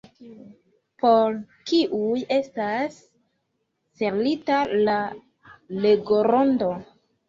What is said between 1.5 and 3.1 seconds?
kiuj estas